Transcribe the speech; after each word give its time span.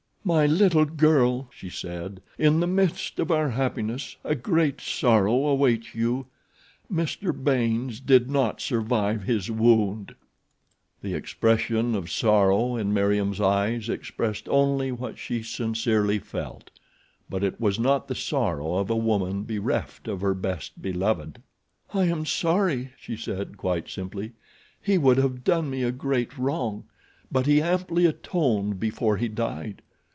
"My 0.23 0.45
little 0.45 0.85
girl," 0.85 1.49
she 1.51 1.71
said, 1.71 2.21
"in 2.37 2.59
the 2.59 2.67
midst 2.67 3.17
of 3.17 3.31
our 3.31 3.49
happiness 3.49 4.17
a 4.23 4.35
great 4.35 4.79
sorrow 4.79 5.47
awaits 5.47 5.95
you—Mr. 5.95 7.33
Baynes 7.43 7.99
did 7.99 8.29
not 8.29 8.61
survive 8.61 9.23
his 9.23 9.49
wound." 9.49 10.13
The 11.01 11.15
expression 11.15 11.95
of 11.95 12.11
sorrow 12.11 12.75
in 12.75 12.93
Meriem's 12.93 13.41
eyes 13.41 13.89
expressed 13.89 14.47
only 14.47 14.91
what 14.91 15.17
she 15.17 15.41
sincerely 15.41 16.19
felt; 16.19 16.69
but 17.27 17.43
it 17.43 17.59
was 17.59 17.79
not 17.79 18.07
the 18.07 18.13
sorrow 18.13 18.75
of 18.75 18.91
a 18.91 18.95
woman 18.95 19.41
bereft 19.41 20.07
of 20.07 20.21
her 20.21 20.35
best 20.35 20.83
beloved. 20.83 21.41
"I 21.95 22.03
am 22.03 22.27
sorry," 22.27 22.91
she 22.99 23.17
said, 23.17 23.57
quite 23.57 23.89
simply. 23.89 24.33
"He 24.79 24.99
would 24.99 25.17
have 25.17 25.43
done 25.43 25.67
me 25.71 25.81
a 25.81 25.91
great 25.91 26.37
wrong; 26.37 26.83
but 27.31 27.47
he 27.47 27.59
amply 27.59 28.05
atoned 28.05 28.79
before 28.79 29.17
he 29.17 29.27
died. 29.27 29.81